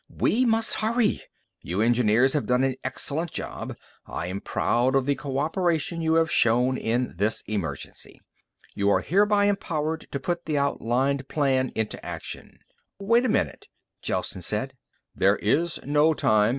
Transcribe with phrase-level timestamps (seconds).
[0.17, 1.21] "We must hurry.
[1.61, 3.75] You engineers have done an excellent job.
[4.07, 8.19] I am proud of the cooperation you have shown in this emergency.
[8.73, 12.57] You are hereby empowered to put the outlined plan into action."
[12.97, 13.67] "Wait a minute,"
[14.01, 14.73] Gelsen said.
[15.13, 16.49] "There is no time."